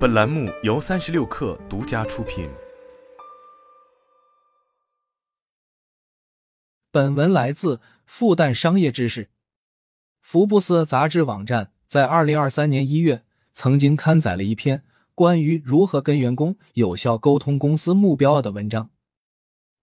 [0.00, 2.48] 本栏目由三十六氪独家出品。
[6.90, 9.28] 本文来自复旦商业知识。
[10.22, 14.84] 福布斯杂志网站在二零二三年一月曾经刊载了一篇
[15.14, 18.88] 关于如何跟员工有效沟通公司目标的文章。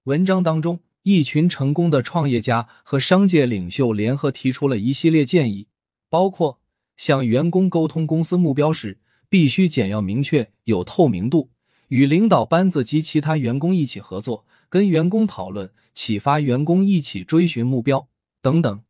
[0.06, 5.68] 文章当中，一群成功的创业家和商界领袖联合提出了一系列建议，
[6.10, 6.60] 包括
[6.96, 8.98] 向员工沟通公司目标时。
[9.30, 11.50] 必须简要明确、有透明度，
[11.90, 18.08] 与领导班子及其他员工一起合作，跟员工讨论，启发员工一起追寻目标
[18.42, 18.84] 等等。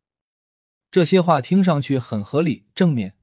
[0.90, 3.14] 这些话听上去很合理、正面。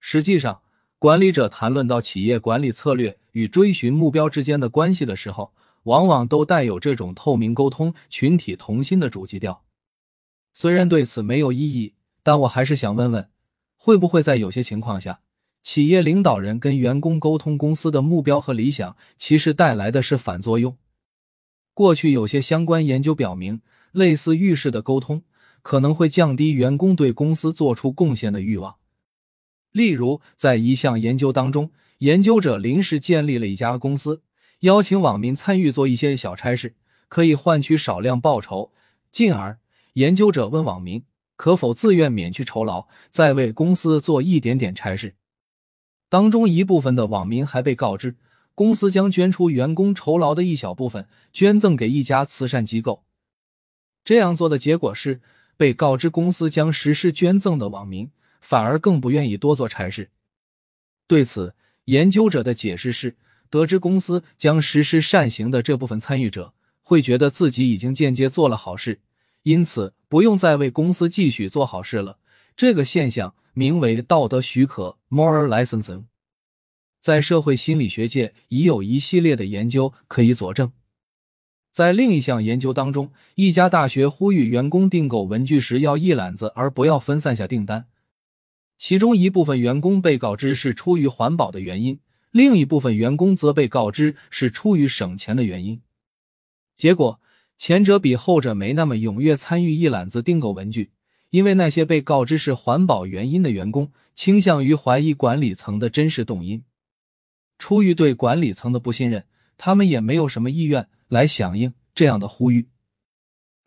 [0.00, 0.62] 实际上，
[0.98, 9.64] 管理者谈论到企业管理策略与追寻目标之间的关系的时候，往往都带有这种透明沟通、群体同心的主基调。
[10.52, 13.30] 虽然对此没有异议，但我还是想问问，
[13.76, 15.20] 会不会在有些情况下？
[15.66, 20.76] 企业领导人跟员工沟通公司的目标和理想，其实带来的是反作用。
[21.74, 25.24] 过去有些相关研究表明，类似预示的沟通
[25.62, 28.76] 可能会降低员工对公司做出贡献的欲望。
[29.72, 34.22] 例如，在一项研究当中，研究者临时建立了一家公司，
[34.60, 36.76] 邀请网民参与做一些小差事，
[37.08, 38.70] 可以换取少量报酬。
[39.10, 39.58] 进而，
[39.94, 41.02] 研究者问网民
[41.34, 45.16] 可否自愿免去酬劳，再为公司做一点点差事。
[46.08, 48.14] 当中一部分的网民还被告知，
[48.54, 53.02] 公司将捐出员工酬劳的一小部分，捐赠给一家慈善机构。
[54.04, 55.20] 这样做的结果是，
[55.56, 58.08] 被告知公司将实施捐赠的网民，
[58.40, 60.10] 反而更不愿意多做差事。
[61.08, 61.54] 对此，
[61.86, 63.16] 研究者的解释是，
[63.50, 69.00] 得知公司将实施善行的这部分参与者，会觉得自己已经间接做了好事，
[69.42, 72.18] 因此不用再为公司继续做好事了。
[72.56, 73.34] 这个现象。
[73.58, 76.04] 名为道德许可 （moral licensing），
[77.00, 80.72] 在社会心理学界已有一系列的研究可以佐证。
[81.72, 87.86] 在另一项研究当中，一家大学呼吁员工订购文具时要一揽子，而不要分散下订单。
[88.76, 91.98] 其中一部分员工被告知是出于环保的原因，
[92.32, 95.80] 另一部分员工则被告知是出于省钱的原因。
[96.76, 97.18] 结果，
[97.56, 100.90] 前者比后者没那么踊跃参与一揽子订购文具。
[101.30, 106.64] 因为那些被告知是环保原因的员工，倾向于怀疑管理层的真实动因。
[107.58, 109.26] 出于对管理层的不信任，
[109.58, 112.68] 他们也没有什么意愿来响应这样的呼吁。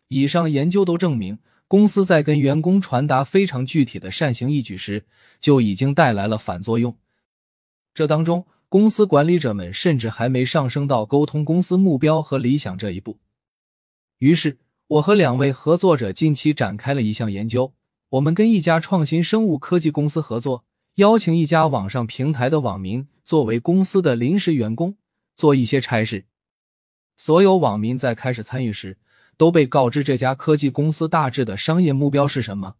[0.08, 1.38] 以上研究都证明，
[1.68, 5.04] 公司在跟员工传达非常具体的善行义举时，
[5.38, 6.96] 就已经带来了反作用。
[7.92, 13.18] 这当中，公司管理者们甚至还没上升到沟通公司目标和理想这一步。
[14.18, 14.58] 于是。
[14.90, 17.74] 我和两位合作者近期展开了一项研究。
[18.08, 20.64] 我们跟一家创新生物科技公司合作，
[20.96, 24.96] 邀请一家网上平台的网民作为公司的临时员工，
[25.36, 26.24] 做一些差事。
[27.16, 28.98] 所有网民在开始参与时，
[29.36, 32.74] 都被告知这家科技公司大致的商业目标是什么。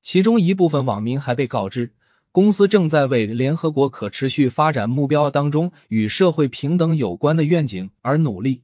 [0.00, 1.92] 其中一部分网民还被告知，
[2.32, 8.62] 公司正在为联合国可持续发展目标当中与社会平等有关的愿景而努力。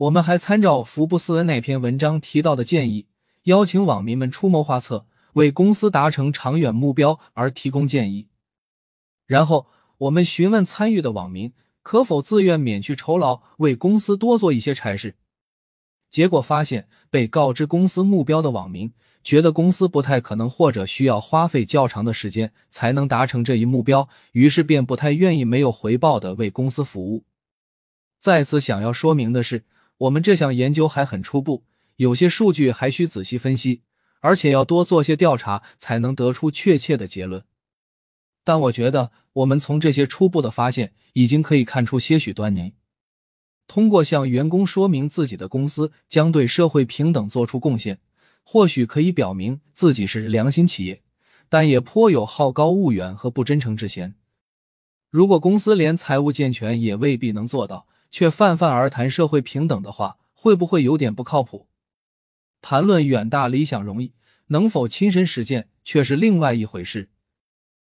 [0.00, 3.06] 我们还参照福布斯那篇文章提到的建议，
[3.42, 8.28] 邀请网民们出谋划策，为公司达成长远目标而提供建议。
[9.26, 9.66] 然后，
[9.98, 11.52] 我们询问参与的网民
[11.82, 15.16] 可否自愿免去酬劳，为公司多做一些差事。
[16.08, 27.24] 结果发现，被告知公司目标的网民觉得公司不太可能或者需要花费较长的时间才能达成这一目标，于是便不太愿意没有回报的为公司服务。
[28.18, 29.66] 在此，想要说明的是。
[30.00, 31.64] 我们这项研究还很初步，
[31.96, 33.82] 有些数据还需仔细分析，
[34.20, 37.44] 而且要多做些调查才能得出确切的结论。
[38.42, 42.72] 但我觉得，我们从这些初步的发现已经可以看出些许端倪。
[43.66, 48.00] 通过向员工说明自己的公司将对社会平等做出贡献，
[48.42, 51.02] 或许可以表明自己是良心企业，
[51.50, 54.14] 但也颇有好高骛远和不真诚之嫌。
[55.10, 57.86] 如果公司连财务健全也未必能做到。
[58.10, 61.68] 却泛泛而谈社会平等的话，会不会有点不靠谱？
[62.60, 64.12] 谈论远大理想容易，
[64.48, 67.08] 能否亲身实践却是另外一回事。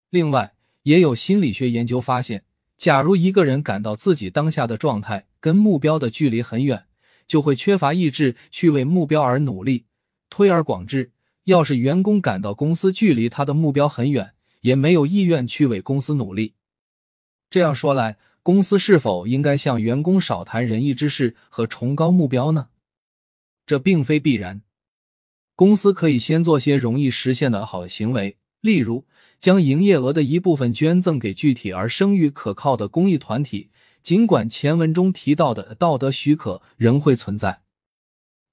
[0.10, 2.45] 另外，也有心理学研究发现，
[2.77, 6.86] 假如一个人感到自己当下的状态跟目标的距离很远，
[7.27, 9.86] 就会缺乏意志去为目标而努力。
[10.30, 11.12] 推而广之，
[11.45, 16.54] 要是员工感到公司距离他的目标很远，也没有意愿去为公司努力。
[17.50, 18.18] 这样说来。
[18.43, 22.67] 公司是否应该向员工少谈仁义之事和崇高目标呢？
[23.65, 24.61] 这并非必然。
[25.55, 29.05] 公司可以先做些容易实现的好行为，例如
[29.39, 33.69] 将营业额的一部分捐赠给具体而声誉可靠的公益团体。
[34.01, 37.61] 尽管前文中提到的道德许可仍会存在，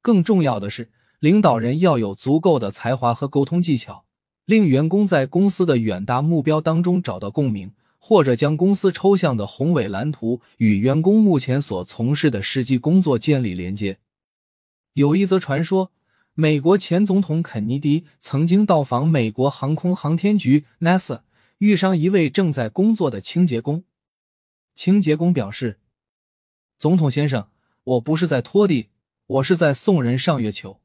[0.01, 4.05] 更重要的是，领导人要有足够的才华和沟通技巧，
[4.45, 13.99] 令员工在公司的远大目标当中找到共鸣，或者将公司抽象的宏伟蓝图与员工目前所从事的实际工作建立连接。
[14.95, 15.93] 有一则传说，
[16.35, 21.21] 美国前总统肯尼迪曾经到访美国航空航天局 NASA，
[21.59, 23.85] 遇上一位正在工作的清洁工。
[24.75, 25.79] 清洁工表示
[26.79, 27.49] ：“总统先生，
[27.85, 28.89] 我不是在拖地，
[29.27, 30.81] 我是在送人上月球。”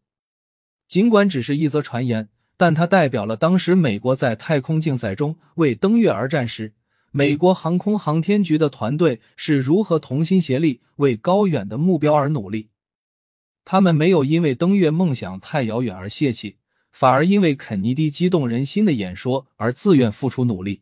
[0.87, 2.27] 尽管只是一则传言，
[2.57, 6.73] 但它代表了当时美国在太空竞赛中为登月而战时，
[7.17, 12.67] 美国航空航天局的团队是如何同心协力为高远的目标而努力。
[13.63, 16.57] 他们没有因为登月梦想太遥远而泄气，
[16.91, 20.81] 反而因为肯尼迪激动人心的演说而自愿付出努力。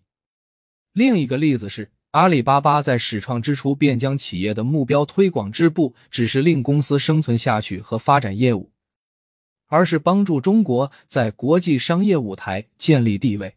[0.93, 1.91] 另一个例子是。
[2.13, 8.71] 阿里巴巴在始创之初便将企业的目标推广至不只是令公司生存下去和发展业务，
[9.65, 13.55] 而是帮助中国在国际商业舞台建立地位。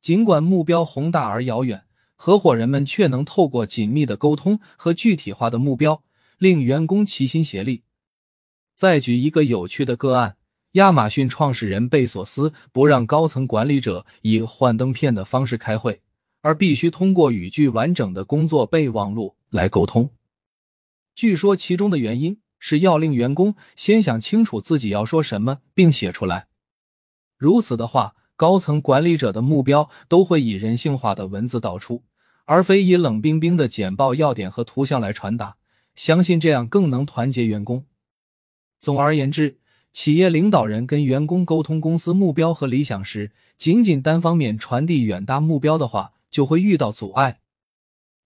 [0.00, 1.84] 尽管目标宏大而遥远，
[2.14, 6.02] 合伙人们却能透过紧密的沟通和具体化的目标，
[6.38, 7.82] 令员工齐心协力。
[8.74, 10.36] 再举一个有趣的个案：
[10.72, 16.00] 亚马逊创始人贝索斯不让高层管理者以幻灯片的方式开会。
[16.40, 20.10] 而必须通过语句完整的工作备忘录来沟通。
[21.16, 26.46] 据说其中的原因是要令员工先想清楚自己要说什么，并写出来。
[27.36, 32.04] 如此的话，高层管理者的目标都会以人性化的文字导出，
[32.46, 35.56] 而非以冷冰冰的简报要点和图像来传达。
[35.94, 37.84] 相信这样更能团结员工。
[38.80, 39.58] 总而言之，
[39.92, 46.12] 企业领导人跟员工沟通公司目标和理想时，仅仅单方面传递远大目标的话。
[46.30, 47.40] 就会遇到阻碍，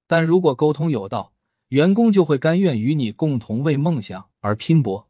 [0.09, 1.35] 但如果沟通有道，
[1.69, 5.09] 员工就会甘愿与你共同为梦想而拼搏。